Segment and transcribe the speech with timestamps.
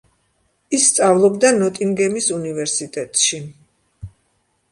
[0.77, 3.43] ის სწავლობდა ნოტინგემის უნივერსიტეტში.